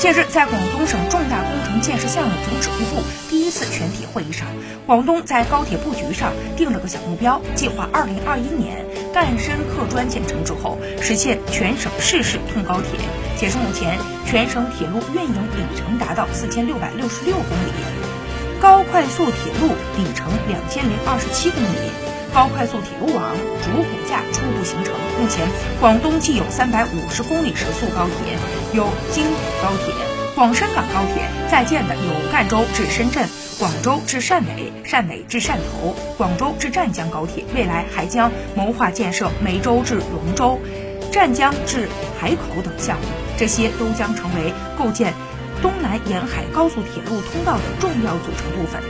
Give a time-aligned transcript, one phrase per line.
[0.00, 4.46] 近日，在广东省重大工程建设项目总指挥部第一次全体会议上，
[4.86, 8.82] 广东在高铁布局上定了个小目标，计划二零二一年
[9.12, 12.98] 赣深客专建成之后，实现全省市市通高铁。
[13.36, 17.70] 截至目前，全省铁路运营里程达到四千六百六十六公里，
[18.58, 21.92] 高快速铁路里程两千零二十七公里，
[22.32, 24.89] 高快速铁路网主骨架初步形成。
[25.20, 25.46] 目前，
[25.80, 28.38] 广东既有三百五十公里时速高铁，
[28.72, 29.26] 有京
[29.60, 29.94] 广高铁、
[30.34, 33.28] 广深港高铁，在建的有赣州至深圳、
[33.58, 40.58] 广州至汕尾、汕尾至汕头、广州至湛江高铁，未来还将谋划建设梅州至龙州、
[41.12, 43.04] 湛江至海口等项目，
[43.36, 45.12] 这些都将成为构建
[45.60, 48.80] 东南沿海高速铁路通道的重要组成部分。